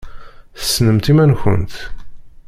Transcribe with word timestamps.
Tessnemt 0.59 1.11
iman-nkent. 1.11 1.73